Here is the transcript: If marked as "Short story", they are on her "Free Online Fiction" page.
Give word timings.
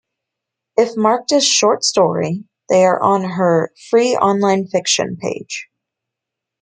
If 0.77 0.97
marked 0.97 1.31
as 1.31 1.45
"Short 1.45 1.83
story", 1.83 2.45
they 2.69 2.85
are 2.85 2.99
on 2.99 3.23
her 3.23 3.71
"Free 3.91 4.15
Online 4.15 4.65
Fiction" 4.65 5.15
page. 5.21 5.67